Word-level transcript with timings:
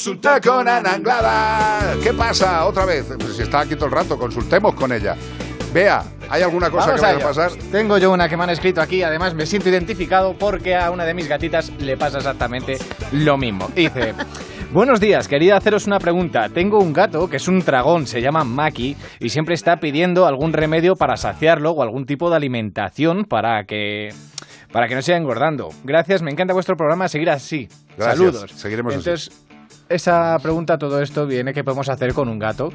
Consulta 0.00 0.40
con 0.40 0.66
Ana 0.66 0.94
Anglada. 0.94 1.94
¿Qué 2.02 2.14
pasa? 2.14 2.64
Otra 2.64 2.86
vez. 2.86 3.04
Pues 3.18 3.36
si 3.36 3.42
está 3.42 3.60
aquí 3.60 3.74
todo 3.74 3.84
el 3.84 3.92
rato, 3.92 4.16
consultemos 4.16 4.74
con 4.74 4.90
ella. 4.92 5.14
Vea, 5.74 6.02
¿hay 6.30 6.40
alguna 6.40 6.70
cosa 6.70 6.86
Vamos 6.86 7.02
que 7.02 7.06
vaya 7.06 7.18
a 7.22 7.28
pasar? 7.28 7.52
Tengo 7.70 7.98
yo 7.98 8.10
una 8.10 8.26
que 8.26 8.34
me 8.34 8.44
han 8.44 8.48
escrito 8.48 8.80
aquí, 8.80 9.02
además 9.02 9.34
me 9.34 9.44
siento 9.44 9.68
identificado 9.68 10.32
porque 10.38 10.74
a 10.74 10.90
una 10.90 11.04
de 11.04 11.12
mis 11.12 11.28
gatitas 11.28 11.70
le 11.80 11.98
pasa 11.98 12.16
exactamente 12.16 12.78
lo 13.12 13.36
mismo. 13.36 13.68
Dice, 13.74 14.14
buenos 14.72 15.00
días, 15.00 15.28
quería 15.28 15.58
haceros 15.58 15.86
una 15.86 15.98
pregunta. 15.98 16.48
Tengo 16.48 16.78
un 16.78 16.94
gato 16.94 17.28
que 17.28 17.36
es 17.36 17.46
un 17.46 17.60
dragón, 17.60 18.06
se 18.06 18.22
llama 18.22 18.42
Maki, 18.42 18.96
y 19.18 19.28
siempre 19.28 19.54
está 19.54 19.80
pidiendo 19.80 20.24
algún 20.24 20.54
remedio 20.54 20.96
para 20.96 21.18
saciarlo 21.18 21.72
o 21.72 21.82
algún 21.82 22.06
tipo 22.06 22.30
de 22.30 22.36
alimentación 22.36 23.26
para 23.26 23.64
que... 23.64 24.14
Para 24.72 24.88
que 24.88 24.94
no 24.94 25.02
siga 25.02 25.18
engordando. 25.18 25.68
Gracias, 25.84 26.22
me 26.22 26.30
encanta 26.30 26.54
vuestro 26.54 26.74
programa, 26.74 27.06
seguir 27.06 27.28
así. 27.28 27.68
Gracias, 27.98 28.16
Saludos. 28.16 28.50
seguiremos 28.52 28.96
así. 28.96 29.30
Esa 29.90 30.38
pregunta, 30.40 30.78
todo 30.78 31.02
esto 31.02 31.26
viene 31.26 31.52
que 31.52 31.64
podemos 31.64 31.88
hacer 31.88 32.14
con 32.14 32.28
un 32.28 32.38
gato 32.38 32.68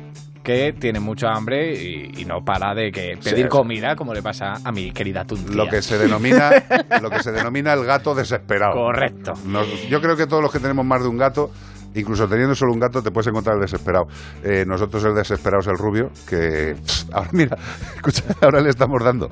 que 0.44 0.74
tiene 0.74 1.00
mucha 1.00 1.30
hambre 1.32 1.74
y, 1.74 2.12
y 2.22 2.26
no 2.26 2.44
para 2.44 2.76
de 2.76 2.92
que 2.92 3.18
pedir 3.24 3.46
Sí, 3.46 3.50
comida, 3.50 3.96
como 3.96 4.14
le 4.14 4.22
pasa 4.22 4.56
a 4.62 4.72
mi 4.74 4.92
querida 4.92 5.24
Tuntía. 5.26 5.56
Lo 5.56 5.70
que 5.70 5.82
se 5.82 5.98
denomina, 5.98 6.52
lo 7.02 7.10
que 7.10 7.24
se 7.24 7.32
denomina 7.32 7.72
el 7.72 7.86
gato 7.86 8.14
desesperado. 8.14 8.74
Correcto. 8.74 9.32
Nos- 9.46 9.88
yo 9.88 10.02
creo 10.02 10.18
que 10.18 10.28
todos 10.28 10.44
los 10.44 10.52
que 10.52 10.60
tenemos 10.60 10.86
más 10.86 11.04
de 11.04 11.08
un 11.08 11.18
gato, 11.18 11.52
incluso 11.96 12.28
teniendo 12.28 12.54
solo 12.54 12.74
un 12.74 12.80
gato, 12.82 13.02
te 13.02 13.12
puedes 13.12 13.28
encontrar 13.28 13.56
el 13.56 13.62
desesperado. 13.62 14.08
Eh, 14.44 14.66
nosotros 14.68 15.06
el 15.06 15.16
desesperado 15.16 15.62
es 15.62 15.68
el 15.68 15.78
rubio, 15.78 16.12
que 16.28 16.76
ahora 17.14 17.30
mira, 17.32 17.58
escucha, 17.96 18.24
ahora 18.42 18.60
le 18.60 18.70
estamos 18.72 19.02
dando 19.02 19.32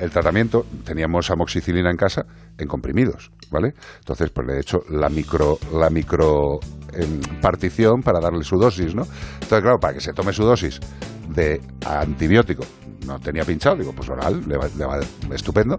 el 0.00 0.10
tratamiento. 0.10 0.66
Teníamos 0.84 1.30
amoxicilina 1.30 1.88
en 1.88 1.96
casa 1.96 2.26
en 2.58 2.66
comprimidos, 2.66 3.30
¿vale? 3.52 3.74
Entonces, 3.98 4.30
pues 4.30 4.46
le 4.46 4.54
he 4.54 4.60
hecho 4.60 4.80
la 4.90 5.08
micro, 5.08 5.58
la 5.72 5.90
micro 5.90 6.58
em, 6.92 7.20
partición 7.40 8.02
para 8.02 8.20
darle 8.20 8.42
su 8.42 8.56
dosis, 8.56 8.94
¿no? 8.94 9.02
Entonces, 9.34 9.60
claro, 9.60 9.78
para 9.78 9.94
que 9.94 10.00
se 10.00 10.12
tome 10.12 10.32
su 10.32 10.44
dosis 10.44 10.80
de 11.28 11.60
antibiótico, 11.86 12.64
no 13.06 13.18
tenía 13.20 13.44
pinchado, 13.44 13.76
digo, 13.76 13.92
pues 13.92 14.08
oral, 14.10 14.42
le 14.46 14.56
va, 14.56 14.68
le 14.76 14.86
va 14.86 15.00
estupendo. 15.34 15.78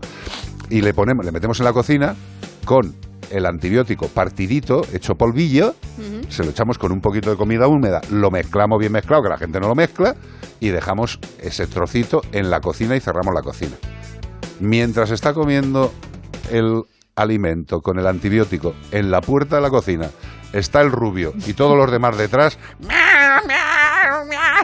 Y 0.70 0.82
le 0.82 0.94
ponemos, 0.94 1.26
le 1.26 1.32
metemos 1.32 1.60
en 1.60 1.66
la 1.66 1.74
cocina 1.74 2.16
con 2.66 2.96
el 3.30 3.46
antibiótico 3.46 4.08
partidito, 4.08 4.82
hecho 4.94 5.16
polvillo, 5.16 5.76
se 6.30 6.44
lo 6.44 6.52
echamos 6.52 6.78
con 6.78 6.92
un 6.92 7.02
poquito 7.02 7.32
de 7.32 7.36
comida 7.36 7.68
húmeda, 7.68 8.02
lo 8.12 8.30
mezclamos 8.30 8.80
bien 8.80 8.92
mezclado, 8.92 9.24
que 9.24 9.30
la 9.30 9.38
gente 9.38 9.60
no 9.60 9.68
lo 9.68 9.76
mezcla, 9.76 10.16
y 10.60 10.70
dejamos 10.70 11.20
ese 11.40 11.68
trocito 11.68 12.22
en 12.32 12.50
la 12.50 12.60
cocina 12.60 12.96
y 12.96 13.00
cerramos 13.00 13.34
la 13.34 13.42
cocina. 13.42 13.76
Mientras 14.60 15.12
está 15.12 15.34
comiendo 15.34 15.92
el 16.52 16.84
alimento 17.16 17.82
con 17.82 18.00
el 18.00 18.08
antibiótico 18.08 18.74
en 18.92 19.12
la 19.12 19.22
puerta 19.22 19.58
de 19.58 19.62
la 19.62 19.70
cocina, 19.70 20.10
está 20.52 20.82
el 20.82 20.92
rubio 20.92 21.34
y 21.46 21.54
todos 21.54 21.78
los 21.78 21.92
demás 21.92 22.18
detrás. 22.18 22.58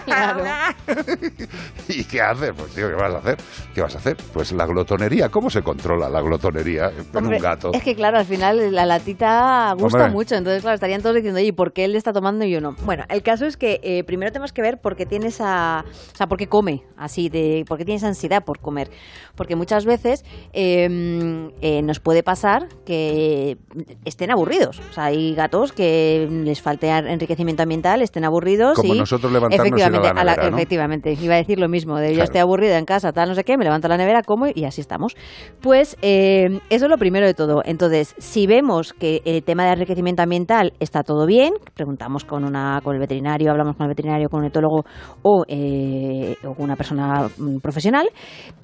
Claro. 0.09 0.43
¿Y 1.87 2.03
qué 2.03 2.21
haces? 2.21 2.51
Pues 2.55 2.73
tío, 2.73 2.89
¿qué 2.89 2.95
vas 2.95 3.13
a 3.13 3.17
hacer? 3.17 3.37
¿Qué 3.73 3.81
vas 3.81 3.95
a 3.95 3.97
hacer? 3.99 4.17
Pues 4.33 4.51
la 4.51 4.65
glotonería. 4.65 5.29
¿Cómo 5.29 5.49
se 5.49 5.61
controla 5.61 6.09
la 6.09 6.21
glotonería 6.21 6.89
en 6.89 7.15
Hombre, 7.15 7.37
un 7.37 7.43
gato? 7.43 7.71
Es 7.73 7.83
que 7.83 7.95
claro, 7.95 8.17
al 8.17 8.25
final 8.25 8.73
la 8.73 8.85
latita 8.85 9.73
gusta 9.77 9.99
Hombre. 9.99 10.11
mucho, 10.11 10.35
entonces 10.35 10.61
claro, 10.61 10.75
estarían 10.75 11.01
todos 11.01 11.15
diciendo, 11.15 11.39
oye, 11.39 11.53
¿por 11.53 11.73
qué 11.73 11.85
él 11.85 11.95
está 11.95 12.13
tomando 12.13 12.45
y 12.45 12.51
yo 12.51 12.61
no? 12.61 12.75
Bueno, 12.85 13.03
el 13.09 13.21
caso 13.21 13.45
es 13.45 13.57
que 13.57 13.79
eh, 13.83 14.03
primero 14.03 14.31
tenemos 14.31 14.53
que 14.53 14.61
ver 14.61 14.79
por 14.81 14.95
qué 14.95 15.05
tiene 15.05 15.27
esa, 15.27 15.85
o 15.85 16.15
sea, 16.15 16.27
por 16.27 16.37
qué 16.37 16.47
come 16.47 16.83
así, 16.97 17.29
de, 17.29 17.63
por 17.67 17.77
qué 17.77 17.85
tiene 17.85 17.97
esa 17.97 18.07
ansiedad 18.07 18.43
por 18.43 18.59
comer, 18.59 18.89
porque 19.35 19.55
muchas 19.55 19.85
veces 19.85 20.23
eh, 20.53 21.49
eh, 21.61 21.81
nos 21.83 21.99
puede 21.99 22.23
pasar 22.23 22.67
que 22.85 23.57
estén 24.05 24.31
aburridos, 24.31 24.79
o 24.89 24.93
sea, 24.93 25.05
hay 25.05 25.33
gatos 25.35 25.71
que 25.71 26.27
les 26.29 26.61
falte 26.61 26.89
enriquecimiento 26.89 27.63
ambiental, 27.63 28.01
estén 28.01 28.25
aburridos 28.25 28.75
Como 28.75 28.93
y 28.93 28.99
nosotros 28.99 29.31
levantarnos 29.31 29.81
efectivamente, 29.97 30.21
a 30.21 30.23
la- 30.23 30.31
nevera, 30.35 30.49
¿no? 30.51 30.57
efectivamente, 30.57 31.17
iba 31.21 31.33
a 31.33 31.37
decir 31.37 31.59
lo 31.59 31.69
mismo, 31.69 31.97
de 31.97 32.09
yo 32.09 32.13
Claro. 32.15 32.23
estoy 32.25 32.41
aburrida 32.41 32.77
en 32.77 32.85
casa, 32.85 33.11
tal, 33.11 33.29
no 33.29 33.35
sé 33.35 33.43
qué, 33.43 33.57
me 33.57 33.63
levanto 33.63 33.87
a 33.87 33.89
la 33.89 33.97
nevera, 33.97 34.21
como 34.23 34.47
y 34.53 34.65
así 34.65 34.81
estamos. 34.81 35.15
Pues 35.61 35.97
eh, 36.01 36.59
eso 36.69 36.85
es 36.85 36.89
lo 36.89 36.97
primero 36.97 37.25
de 37.25 37.33
todo. 37.33 37.61
Entonces, 37.65 38.15
si 38.17 38.47
vemos 38.47 38.93
que 38.93 39.21
el 39.25 39.43
tema 39.43 39.65
de 39.65 39.71
enriquecimiento 39.73 40.21
ambiental 40.21 40.73
está 40.79 41.03
todo 41.03 41.25
bien, 41.25 41.53
preguntamos 41.73 42.23
con, 42.25 42.43
una, 42.43 42.79
con 42.83 42.93
el 42.95 42.99
veterinario, 42.99 43.51
hablamos 43.51 43.75
con 43.75 43.85
el 43.85 43.89
veterinario, 43.89 44.29
con 44.29 44.41
un 44.41 44.47
etólogo 44.47 44.83
o, 45.21 45.43
eh, 45.47 46.35
o 46.45 46.53
con 46.53 46.65
una 46.65 46.75
persona 46.75 47.29
mm, 47.37 47.57
profesional, 47.59 48.09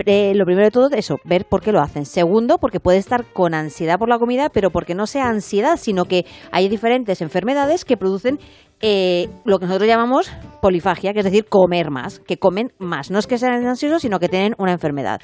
eh, 0.05 0.33
lo 0.35 0.45
primero 0.45 0.65
de 0.65 0.71
todo 0.71 0.87
es 0.87 0.93
eso, 0.97 1.17
ver 1.25 1.45
por 1.45 1.61
qué 1.61 1.71
lo 1.71 1.79
hacen. 1.81 2.05
Segundo, 2.05 2.57
porque 2.57 2.79
puede 2.79 2.97
estar 2.97 3.25
con 3.33 3.53
ansiedad 3.53 3.97
por 3.97 4.09
la 4.09 4.17
comida, 4.19 4.49
pero 4.49 4.69
porque 4.71 4.95
no 4.95 5.07
sea 5.07 5.27
ansiedad, 5.27 5.77
sino 5.77 6.05
que 6.05 6.25
hay 6.51 6.67
diferentes 6.69 7.21
enfermedades 7.21 7.85
que 7.85 7.97
producen 7.97 8.39
eh, 8.81 9.29
lo 9.45 9.57
que 9.59 9.65
nosotros 9.65 9.87
llamamos 9.87 10.31
polifagia, 10.61 11.13
que 11.13 11.19
es 11.19 11.25
decir, 11.25 11.45
comer 11.45 11.91
más, 11.91 12.19
que 12.19 12.37
comen 12.37 12.73
más. 12.79 13.11
No 13.11 13.19
es 13.19 13.27
que 13.27 13.37
sean 13.37 13.65
ansiosos, 13.65 14.01
sino 14.01 14.19
que 14.19 14.29
tienen 14.29 14.53
una 14.57 14.71
enfermedad. 14.71 15.19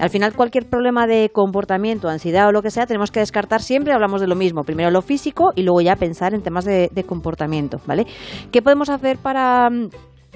Al 0.00 0.10
final, 0.10 0.34
cualquier 0.34 0.66
problema 0.66 1.06
de 1.06 1.30
comportamiento, 1.32 2.08
ansiedad 2.08 2.48
o 2.48 2.52
lo 2.52 2.62
que 2.62 2.70
sea, 2.70 2.86
tenemos 2.86 3.10
que 3.10 3.20
descartar 3.20 3.62
siempre, 3.62 3.92
hablamos 3.92 4.20
de 4.20 4.26
lo 4.26 4.34
mismo. 4.34 4.64
Primero 4.64 4.90
lo 4.90 5.02
físico 5.02 5.52
y 5.54 5.62
luego 5.62 5.80
ya 5.82 5.96
pensar 5.96 6.34
en 6.34 6.42
temas 6.42 6.64
de, 6.64 6.90
comportamiento, 7.06 7.78
¿vale? 7.86 8.06
¿Qué 8.50 8.62
podemos 8.62 8.88
hacer 8.88 9.18
para... 9.18 9.68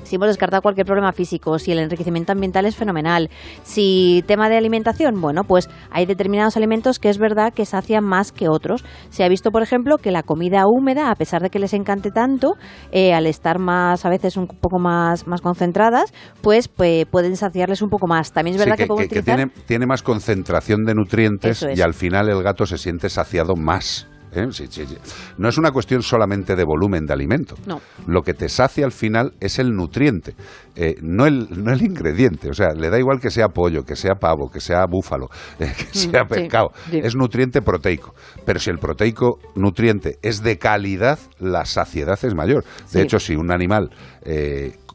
si 0.03 0.17
hemos 0.17 0.29
descartado 0.29 0.63
cualquier 0.63 0.87
problema 0.87 1.13
físico, 1.13 1.59
si 1.59 1.73
el 1.73 1.79
enriquecimiento 1.79 2.33
ambiental 2.33 2.67
es 2.67 2.77
fenomenal, 2.77 3.31
si 3.63 4.25
tema 4.27 4.49
de 4.49 4.57
alimentación, 4.57 5.21
bueno, 5.21 5.45
pues 5.45 5.69
hay 5.91 6.07
determinados 6.07 6.57
alimentos 6.57 6.99
que 6.99 7.09
es 7.09 7.19
verdad 7.19 7.53
que 7.53 7.65
sacian 7.65 8.05
más 8.05 8.33
que 8.33 8.49
otros. 8.49 8.85
Se 9.11 9.25
ha 9.25 9.29
visto, 9.29 9.51
por 9.51 9.63
ejemplo, 9.63 9.99
que 9.99 10.11
la 10.11 10.23
comida 10.23 10.65
húmeda, 10.67 11.11
a 11.11 11.15
pesar 11.15 11.43
de 11.43 11.51
que 11.51 11.59
les 11.59 11.75
encante 11.75 12.11
tanto, 12.11 12.55
eh, 12.93 13.13
al 13.15 13.27
estar 13.27 13.59
más, 13.59 14.05
a 14.05 14.09
veces 14.09 14.37
un 14.37 14.47
poco 14.47 14.79
más, 14.79 15.27
más 15.27 15.41
concentradas, 15.41 16.13
pues, 16.41 16.69
pues 16.69 17.07
pueden 17.07 17.37
saciarles 17.37 17.83
un 17.83 17.89
poco 17.91 18.07
más. 18.07 18.33
También 18.33 18.57
es 18.57 18.61
verdad 18.61 18.77
que, 18.77 18.85
que, 18.85 18.89
podemos 18.89 19.09
que- 19.09 19.15
que 19.15 19.21
utilizar... 19.21 19.37
tiene, 19.51 19.65
tiene 19.67 19.87
más 19.87 20.03
concentración 20.03 20.85
de 20.85 20.95
nutrientes 20.95 21.63
es. 21.63 21.79
y 21.79 21.83
al 21.83 21.95
final 21.95 22.29
el 22.29 22.43
gato 22.43 22.67
se 22.67 22.79
siente 22.79 23.09
saciado 23.09 23.55
más. 23.57 24.09
¿Eh? 24.33 24.47
Sí, 24.51 24.67
sí, 24.69 24.87
sí. 24.87 24.97
No 25.39 25.49
es 25.49 25.59
una 25.59 25.71
cuestión 25.71 26.03
solamente 26.03 26.57
de 26.57 26.65
volumen 26.65 27.07
de 27.07 27.13
alimento. 27.13 27.55
No. 27.67 27.81
Lo 28.07 28.23
que 28.23 28.35
te 28.35 28.49
sacia 28.49 28.85
al 28.85 28.93
final 28.93 29.33
es 29.41 29.59
el 29.59 29.73
nutriente, 29.75 30.35
eh, 30.77 30.97
no, 31.03 31.27
el, 31.27 31.49
no 31.63 31.73
el 31.73 31.83
ingrediente. 31.83 32.49
O 32.51 32.55
sea, 32.55 32.69
le 32.75 32.91
da 32.91 32.99
igual 32.99 33.21
que 33.21 33.31
sea 33.31 33.49
pollo, 33.49 33.85
que 33.85 33.97
sea 33.97 34.15
pavo, 34.15 34.51
que 34.51 34.61
sea 34.61 34.85
búfalo, 34.87 35.29
eh, 35.59 35.73
que 35.77 35.99
sea 35.99 36.25
Mm, 36.25 36.29
sí, 36.29 36.35
pescado. 36.35 36.73
Es 36.93 37.15
nutriente 37.17 37.63
proteico. 37.63 38.15
Pero 38.45 38.59
si 38.59 38.71
el 38.71 38.79
proteico 38.79 39.39
nutriente 39.55 40.19
es 40.23 40.43
de 40.43 40.59
calidad, 40.59 41.19
la 41.39 41.65
saciedad 41.65 42.19
es 42.23 42.35
mayor. 42.35 42.65
De 42.93 43.03
hecho, 43.03 43.19
si 43.19 43.37
un 43.37 43.53
animal 43.53 43.91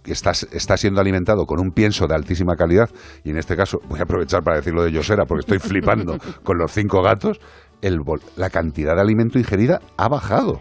está, 0.05 0.31
está 0.31 0.77
siendo 0.77 1.01
alimentado 1.01 1.45
con 1.45 1.59
un 1.59 1.71
pienso 1.71 2.07
de 2.07 2.15
altísima 2.15 2.55
calidad, 2.55 2.89
y 3.23 3.31
en 3.31 3.37
este 3.37 3.55
caso 3.55 3.79
voy 3.87 3.99
a 3.99 4.03
aprovechar 4.03 4.43
para 4.43 4.57
decirlo 4.57 4.83
de 4.83 4.91
Yosera, 4.91 5.25
porque 5.25 5.41
estoy 5.41 5.59
flipando 5.69 6.17
con 6.43 6.57
los 6.57 6.71
cinco 6.71 7.01
gatos, 7.01 7.39
el 7.81 7.99
la 8.35 8.49
cantidad 8.49 8.95
de 8.95 9.01
alimento 9.01 9.37
ingerida 9.39 9.79
ha 9.97 10.07
bajado. 10.07 10.59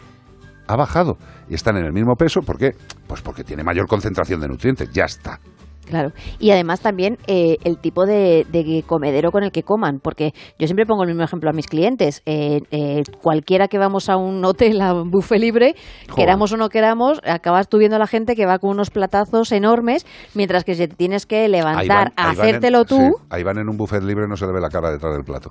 Ha 0.66 0.76
bajado. 0.76 1.18
Y 1.48 1.54
están 1.54 1.76
en 1.76 1.84
el 1.84 1.92
mismo 1.92 2.14
peso. 2.16 2.40
¿Por 2.40 2.56
qué? 2.58 2.70
Pues 3.06 3.20
porque 3.20 3.44
tiene 3.44 3.62
mayor 3.64 3.86
concentración 3.86 4.40
de 4.40 4.48
nutrientes. 4.48 4.90
Ya 4.92 5.04
está. 5.04 5.38
Claro, 5.86 6.12
y 6.38 6.50
además 6.50 6.80
también 6.80 7.18
eh, 7.26 7.58
el 7.62 7.76
tipo 7.76 8.06
de, 8.06 8.46
de 8.50 8.82
comedero 8.86 9.30
con 9.30 9.44
el 9.44 9.52
que 9.52 9.62
coman, 9.62 9.98
porque 10.02 10.32
yo 10.58 10.66
siempre 10.66 10.86
pongo 10.86 11.02
el 11.02 11.08
mismo 11.10 11.22
ejemplo 11.24 11.50
a 11.50 11.52
mis 11.52 11.66
clientes. 11.66 12.22
Eh, 12.24 12.60
eh, 12.70 13.02
cualquiera 13.20 13.68
que 13.68 13.76
vamos 13.76 14.08
a 14.08 14.16
un 14.16 14.42
hotel, 14.46 14.80
a 14.80 14.94
un 14.94 15.10
buffet 15.10 15.38
libre, 15.38 15.74
Joder. 16.08 16.14
queramos 16.16 16.52
o 16.52 16.56
no 16.56 16.70
queramos, 16.70 17.20
acabas 17.24 17.68
tú 17.68 17.76
viendo 17.76 17.96
a 17.96 17.98
la 17.98 18.06
gente 18.06 18.34
que 18.34 18.46
va 18.46 18.58
con 18.58 18.70
unos 18.70 18.88
platazos 18.88 19.52
enormes, 19.52 20.06
mientras 20.34 20.64
que 20.64 20.74
si 20.74 20.88
te 20.88 20.96
tienes 20.96 21.26
que 21.26 21.40
Ahí 21.44 21.50
levantar 21.50 22.12
a 22.16 22.28
van 22.28 22.34
en- 22.34 22.40
hacértelo 22.40 22.86
tú, 22.86 22.96
sí, 22.96 23.26
ahí 23.28 23.42
van 23.42 23.58
en 23.58 23.68
un 23.68 23.76
buffet 23.76 24.02
libre 24.02 24.26
no 24.26 24.36
se 24.36 24.46
le 24.46 24.54
ve 24.54 24.60
la 24.62 24.70
cara 24.70 24.90
detrás 24.90 25.12
del 25.12 25.24
plato. 25.24 25.50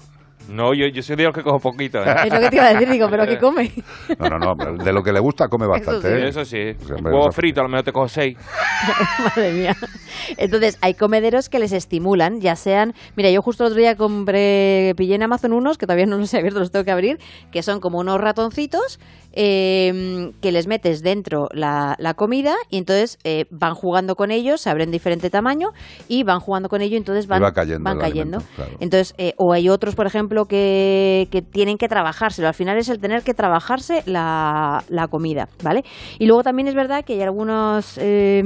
No, 0.49 0.73
yo, 0.73 0.87
yo 0.87 1.01
soy 1.01 1.15
de 1.15 1.23
los 1.23 1.33
que 1.33 1.41
cojo 1.41 1.59
poquito. 1.59 1.99
¿eh? 1.99 2.15
es 2.25 2.33
lo 2.33 2.39
que 2.39 2.49
te 2.49 2.55
iba 2.57 2.65
a 2.67 2.73
decir, 2.73 2.89
digo, 2.89 3.07
pero 3.09 3.25
¿qué 3.25 3.37
come? 3.39 3.71
No, 4.19 4.29
no, 4.37 4.53
no. 4.53 4.83
De 4.83 4.91
lo 4.91 5.01
que 5.01 5.11
le 5.13 5.19
gusta 5.19 5.47
come 5.47 5.65
bastante. 5.67 6.07
sí. 6.07 6.13
¿eh? 6.23 6.27
Eso 6.27 6.45
sí. 6.45 6.73
Sí, 6.85 6.91
hombre, 6.91 7.13
Huevo 7.13 7.29
eso- 7.29 7.31
frito, 7.31 7.61
a 7.61 7.63
lo 7.63 7.69
mejor 7.69 7.85
te 7.85 7.91
cojo 7.91 8.07
seis. 8.07 8.37
Madre 9.23 9.51
mía. 9.53 9.75
Entonces, 10.37 10.77
hay 10.81 10.93
comederos 10.93 11.49
que 11.49 11.59
les 11.59 11.71
estimulan, 11.71 12.39
ya 12.41 12.55
sean. 12.55 12.93
Mira, 13.15 13.29
yo 13.31 13.41
justo 13.41 13.63
el 13.63 13.67
otro 13.71 13.79
día 13.79 13.95
compré, 13.95 14.93
pillé 14.97 15.15
en 15.15 15.23
Amazon 15.23 15.53
unos, 15.53 15.77
que 15.77 15.85
todavía 15.85 16.05
no 16.05 16.17
los 16.17 16.33
he 16.33 16.37
abierto, 16.37 16.59
los 16.59 16.71
tengo 16.71 16.85
que 16.85 16.91
abrir, 16.91 17.17
que 17.51 17.63
son 17.63 17.79
como 17.79 17.99
unos 17.99 18.19
ratoncitos 18.19 18.99
eh, 19.35 20.31
que 20.41 20.51
les 20.51 20.67
metes 20.67 21.01
dentro 21.01 21.47
la, 21.53 21.95
la 21.97 22.13
comida 22.13 22.53
y 22.69 22.77
entonces 22.77 23.17
eh, 23.23 23.45
van 23.49 23.73
jugando 23.73 24.15
con 24.15 24.31
ellos, 24.31 24.61
se 24.61 24.69
abren 24.69 24.91
diferente 24.91 25.29
tamaño 25.29 25.69
y 26.07 26.23
van 26.23 26.39
jugando 26.39 26.69
con 26.69 26.81
ellos 26.81 26.93
y 26.93 26.97
entonces 26.97 27.27
van, 27.27 27.41
va 27.41 27.51
cayendo 27.51 27.83
van 27.83 27.97
cayendo. 27.99 28.37
alimento, 28.37 28.55
claro. 28.55 28.71
Entonces, 28.79 29.13
eh, 29.17 29.33
o 29.37 29.53
hay 29.53 29.69
otros, 29.69 29.95
por 29.95 30.05
ejemplo, 30.05 30.32
que, 30.45 31.27
que 31.31 31.41
tienen 31.41 31.77
que 31.77 31.87
trabajárselo. 31.87 32.47
Al 32.47 32.53
final 32.53 32.77
es 32.77 32.89
el 32.89 32.99
tener 32.99 33.23
que 33.23 33.33
trabajarse 33.33 34.03
la, 34.05 34.83
la 34.89 35.07
comida, 35.07 35.47
¿vale? 35.63 35.83
Y 36.19 36.25
luego 36.25 36.43
también 36.43 36.67
es 36.67 36.75
verdad 36.75 37.05
que 37.05 37.13
hay 37.13 37.21
algunos 37.21 37.97
eh, 38.01 38.43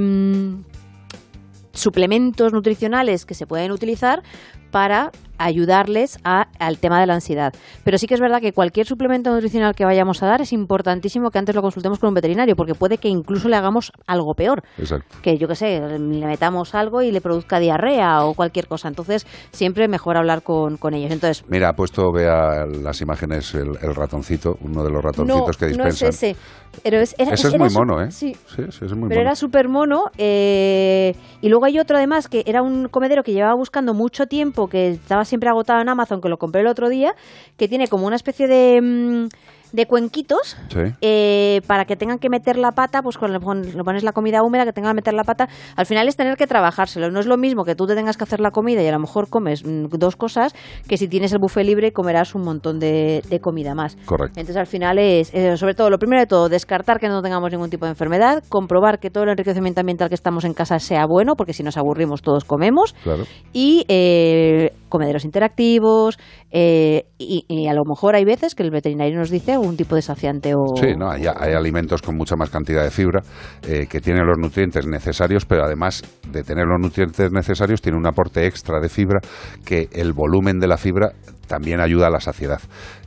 suplementos 1.74 2.54
nutricionales 2.54 3.26
que 3.26 3.34
se 3.34 3.46
pueden 3.46 3.72
utilizar 3.72 4.24
para 4.72 5.12
ayudarles 5.38 6.20
a- 6.24 6.48
al 6.60 6.78
tema 6.80 7.00
de 7.00 7.08
la 7.08 7.14
ansiedad. 7.16 7.54
Pero 7.84 7.98
sí 7.98 8.08
que 8.08 8.14
es 8.14 8.20
verdad 8.20 8.42
que 8.42 8.54
cualquier 8.54 8.86
suplemento 8.86 9.32
nutricional 9.32 9.76
que 9.76 9.86
vayamos 9.86 10.22
a 10.24 10.28
dar 10.28 10.42
es 10.42 10.54
importantísimo 10.54 11.30
que 11.32 11.40
antes 11.40 11.56
lo 11.56 11.62
consultemos 11.62 12.00
con 12.00 12.10
un 12.10 12.14
veterinario, 12.16 12.56
porque 12.56 12.74
puede 12.76 12.98
que 12.98 13.08
incluso 13.10 13.48
le 13.50 13.56
hagamos 13.56 13.92
algo 14.08 14.34
peor. 14.34 14.64
Exacto. 14.78 15.18
Que 15.22 15.38
yo 15.38 15.48
qué 15.48 15.56
sé, 15.56 15.80
le 15.80 16.26
metamos 16.26 16.76
algo 16.76 17.02
y 17.02 17.12
le 17.12 17.22
produzca 17.22 17.60
diarrea 17.60 18.24
o 18.26 18.34
cualquier 18.34 18.68
cosa. 18.68 18.88
Entonces, 18.88 19.26
siempre 19.52 19.88
mejor 19.88 20.18
hablar 20.18 20.42
con, 20.44 20.78
con 20.78 20.94
ellos. 20.94 21.12
Entonces, 21.12 21.44
Mira, 21.48 21.70
ha 21.70 21.74
puesto, 21.74 22.12
vea 22.12 22.66
las 22.66 23.02
imágenes, 23.02 23.54
el, 23.56 23.70
el 23.82 23.96
ratoncito, 23.96 24.58
uno 24.62 24.84
de 24.84 24.90
los 24.92 25.04
no, 25.04 25.10
ratoncitos 25.10 25.58
que 25.58 25.66
no 25.78 25.86
es 25.86 26.00
dispensan. 26.00 26.10
ese. 26.10 26.36
Pero 26.84 27.00
es, 27.00 27.16
era- 27.18 27.34
Ese 27.34 27.48
es 27.48 27.54
era 27.54 27.64
muy 27.64 27.74
mono, 27.74 28.02
¿eh? 28.02 28.12
Sí, 28.12 28.36
sí, 28.48 28.64
sí, 28.70 28.86
es 28.86 28.92
muy 28.94 29.10
pero 29.10 29.20
mono. 29.20 29.22
era 29.22 29.36
súper 29.36 29.68
mono. 29.70 30.06
eh, 30.18 31.16
y 31.42 31.50
luego 31.50 31.66
hay 31.66 31.80
otro 31.80 31.98
además 31.98 32.28
que 32.28 32.44
era 32.46 32.62
un 32.62 32.88
comedero 32.90 33.24
que 33.24 33.32
llevaba 33.34 33.56
buscando 33.56 33.94
mucho 33.94 34.26
tiempo, 34.28 34.68
que 34.68 34.90
estaba 34.90 35.24
siempre 35.28 35.50
agotado 35.50 35.82
en 35.82 35.90
Amazon, 35.90 36.22
que 36.22 36.30
lo 36.30 36.40
compré 36.40 36.62
el 36.62 36.68
otro 36.68 36.90
día, 36.90 37.16
que 37.58 37.68
tiene 37.68 37.88
como 37.88 38.08
una 38.08 38.16
especie 38.16 38.48
de, 38.48 38.82
mm, 38.82 39.28
de 39.74 39.86
cuenquitos 39.86 40.56
Sí. 40.70 40.80
eh, 41.02 41.62
para 41.68 41.86
que 41.86 41.96
tengan 41.96 42.20
que 42.20 42.30
meter 42.30 42.58
la 42.58 42.72
pata, 42.72 43.02
pues 43.02 43.18
cuando 43.18 43.38
le 43.40 43.44
pon- 43.46 43.76
le 43.78 43.84
pones 43.84 44.04
la 44.04 44.12
comida 44.12 44.42
húmeda, 44.44 44.66
que 44.66 44.74
tengan 44.74 44.92
que 44.92 44.96
meter 44.98 45.14
la 45.14 45.24
pata, 45.24 45.48
al 45.76 45.86
final 45.86 46.08
es 46.08 46.16
tener 46.16 46.38
que 46.38 46.48
trabajárselo. 46.48 47.12
No 47.12 47.20
es 47.20 47.26
lo 47.26 47.38
mismo 47.38 47.64
que 47.64 47.76
tú 47.76 47.86
te 47.88 47.96
tengas 47.96 48.18
que 48.18 48.24
hacer 48.24 48.40
la 48.40 48.52
comida 48.52 48.82
y 48.82 48.88
a 48.88 48.92
lo 48.92 49.00
mejor 49.00 49.30
comes 49.30 49.66
mm, 49.66 49.88
dos 49.98 50.16
cosas, 50.16 50.54
que 50.88 50.98
si 50.98 51.08
tienes 51.08 51.34
el 51.34 51.40
buffet 51.40 51.66
libre 51.66 51.92
comerás 51.92 52.36
un 52.36 52.44
montón 52.44 52.80
de, 52.80 53.22
de 53.30 53.40
comida 53.40 53.76
más. 53.76 53.96
Correcto. 54.06 54.40
Entonces 54.40 54.58
al 54.58 54.68
final 54.68 55.00
es, 55.00 55.34
eh, 55.34 55.58
sobre 55.58 55.74
todo, 55.74 55.90
lo 55.90 55.98
primero 56.00 56.22
de 56.22 56.28
todo, 56.28 56.50
descartar 56.50 57.00
que 57.00 57.08
no 57.08 57.22
tengamos 57.22 57.52
ningún 57.52 57.70
tipo 57.70 57.86
de 57.86 57.92
enfermedad, 57.92 58.44
comprobar 58.50 59.00
que 59.00 59.10
todo 59.10 59.24
el 59.26 59.30
enriquecimiento 59.32 59.82
ambiental 59.82 60.10
que 60.10 60.16
estamos 60.16 60.46
en 60.46 60.54
casa 60.54 60.80
sea 60.80 61.06
bueno, 61.06 61.36
porque 61.36 61.54
si 61.54 61.64
nos 61.64 61.78
aburrimos 61.78 62.22
todos 62.22 62.44
comemos, 62.46 62.94
Claro. 63.04 63.24
y 63.54 63.86
eh, 63.90 64.72
comederos 64.90 65.26
interactivos, 65.26 66.18
y, 66.52 67.46
y 67.48 67.68
a 67.68 67.74
lo 67.74 67.84
mejor 67.86 68.16
hay 68.16 68.24
veces 68.26 68.56
que 68.56 68.64
el 68.64 68.72
veterinario 68.72 69.18
nos 69.18 69.30
dice 69.30 69.57
algún 69.60 69.78
tipo 69.78 69.96
de 69.96 70.02
saciante 70.02 70.54
o... 70.56 70.76
Sí, 70.76 70.96
no, 70.98 71.10
hay, 71.10 71.26
hay 71.26 71.54
alimentos 71.54 72.02
con 72.02 72.16
mucha 72.16 72.36
más 72.36 72.50
cantidad 72.50 72.84
de 72.84 72.92
fibra 72.92 73.22
eh, 73.64 73.88
que 73.90 74.00
tienen 74.00 74.26
los 74.26 74.38
nutrientes 74.38 74.86
necesarios, 74.88 75.46
pero 75.46 75.64
además 75.64 76.04
de 76.32 76.44
tener 76.44 76.66
los 76.66 76.80
nutrientes 76.80 77.32
necesarios, 77.32 77.82
tiene 77.82 77.98
un 77.98 78.08
aporte 78.08 78.46
extra 78.46 78.80
de 78.80 78.90
fibra 78.90 79.20
que 79.66 79.90
el 79.92 80.14
volumen 80.14 80.60
de 80.60 80.68
la 80.68 80.78
fibra 80.78 81.12
también 81.48 81.80
ayuda 81.80 82.08
a 82.08 82.10
la 82.10 82.20
saciedad. 82.20 82.60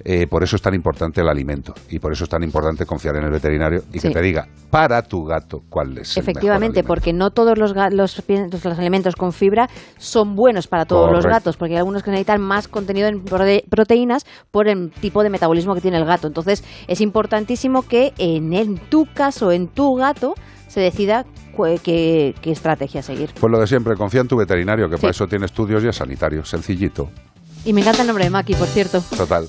Eh, 0.04 0.26
por 0.26 0.42
eso 0.42 0.56
es 0.56 0.62
tan 0.62 0.75
importante 0.75 1.20
el 1.20 1.28
alimento 1.28 1.75
y 1.90 1.98
por 1.98 2.12
eso 2.12 2.25
es 2.25 2.31
tan 2.31 2.42
importante 2.42 2.87
confiar 2.87 3.16
en 3.16 3.25
el 3.25 3.31
veterinario 3.31 3.82
y 3.92 4.00
que 4.00 4.10
te 4.10 4.20
diga 4.22 4.48
para 4.70 5.02
tu 5.02 5.25
gato 5.25 5.60
cuál 5.69 5.98
es 5.98 6.16
el 6.16 6.22
Efectivamente, 6.22 6.82
mejor 6.82 6.87
porque 6.96 7.12
no 7.12 7.31
todos 7.31 7.58
los, 7.58 7.75
los, 7.92 8.22
los 8.28 8.78
alimentos 8.78 9.14
con 9.14 9.32
fibra 9.32 9.69
son 9.98 10.34
buenos 10.34 10.66
para 10.66 10.87
todos 10.87 11.12
los 11.12 11.26
gatos, 11.26 11.56
porque 11.56 11.75
hay 11.75 11.78
algunos 11.78 12.02
que 12.02 12.10
necesitan 12.10 12.40
más 12.40 12.66
contenido 12.66 13.06
en 13.08 13.25
prote- 13.25 13.64
proteínas 13.69 14.25
por 14.50 14.69
el 14.69 14.90
tipo 14.90 15.22
de 15.22 15.31
metabolismo 15.31 15.75
que 15.75 15.81
tiene 15.82 15.98
el 15.98 16.04
gato. 16.06 16.26
Entonces, 16.26 16.64
es 16.88 17.00
importantísimo 17.00 17.82
que 17.82 18.12
en, 18.19 18.52
en 18.54 18.78
tu 18.78 19.06
caso, 19.12 19.52
en 19.52 19.69
tu 19.69 19.94
gato, 19.96 20.34
se 20.66 20.81
decida 20.81 21.26
qué, 21.82 22.34
qué 22.40 22.50
estrategia 22.52 23.02
seguir. 23.02 23.31
Pues 23.38 23.50
lo 23.50 23.58
de 23.58 23.66
siempre, 23.66 23.94
confía 23.96 24.22
en 24.22 24.28
tu 24.28 24.37
veterinario, 24.37 24.88
que 24.88 24.96
Sí. 24.96 25.00
para 25.02 25.10
eso 25.10 25.26
tiene 25.26 25.44
estudios 25.44 25.84
y 25.84 25.88
es 25.88 25.96
sanitario, 25.96 26.42
sencillito, 26.44 27.10
Y 27.64 27.72
me 27.72 27.80
encanta 27.82 28.02
el 28.02 28.06
nombre 28.06 28.24
de 28.24 28.30
Maki, 28.30 28.54
por 28.54 28.68
cierto. 28.68 29.02
total. 29.16 29.48